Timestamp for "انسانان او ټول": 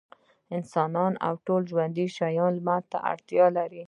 0.57-1.61